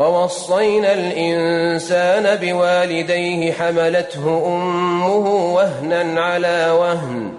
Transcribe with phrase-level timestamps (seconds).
[0.00, 7.32] ووصينا الإنسان بوالديه حملته أمه وهنا على وهن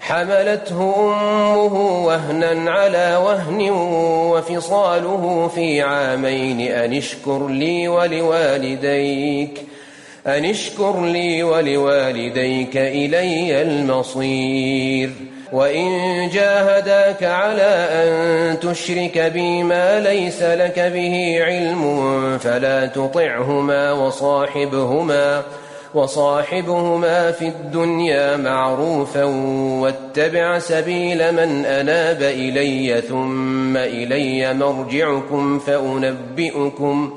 [0.00, 3.70] حملته أمه وهنا على وهن
[4.32, 9.66] وفصاله في عامين أن اشكر لي ولوالديك.
[10.26, 15.10] أن اشكر لي ولوالديك إلي المصير
[15.52, 15.88] وإن
[16.32, 25.42] جاهداك على أن تشرك بي ما ليس لك به علم فلا تطعهما وصاحبهما
[25.94, 29.24] وصاحبهما في الدنيا معروفا
[29.80, 37.16] واتبع سبيل من أناب إلي ثم إلي مرجعكم فأنبئكم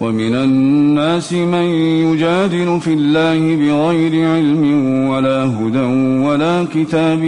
[0.00, 1.64] ومن الناس من
[2.06, 4.62] يجادل في الله بغير علم
[5.08, 5.86] ولا هدى
[6.26, 7.18] ولا كتاب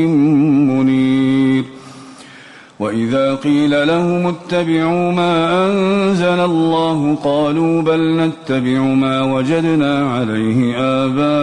[0.70, 1.64] منير.
[2.80, 11.40] وإذا قيل لهم اتبعوا ما أنزل الله قالوا بل نتبع ما وجدنا عليه آباءنا.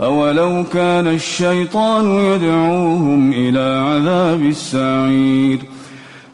[0.00, 5.58] أولو كان الشيطان يدعوهم إلى عذاب السعير.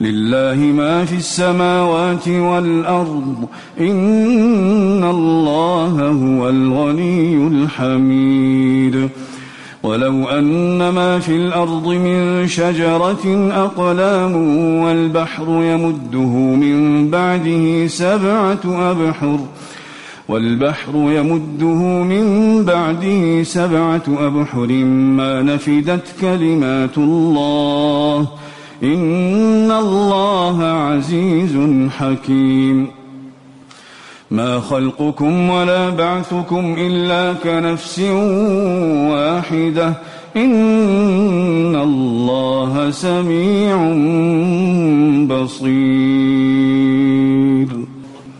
[0.00, 3.48] لله ما في السماوات والأرض
[3.80, 9.08] إن الله هو الغني الحميد.
[9.82, 14.36] ولو أن ما في الأرض من شجرة أقلام
[14.82, 19.38] والبحر يمده من بعده سبعة أبحر
[20.28, 22.24] والبحر يمده من
[22.64, 24.66] بعده سبعة أبحر
[25.18, 28.28] ما نفدت كلمات الله.
[28.82, 31.58] إن الله عزيز
[31.98, 32.86] حكيم
[34.30, 37.98] ما خلقكم ولا بعثكم إلا كنفس
[39.10, 39.94] واحدة
[40.36, 43.76] إن الله سميع
[45.26, 46.47] بصير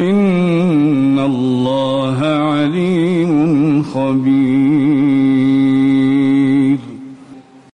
[0.00, 5.89] إن الله عليم خبير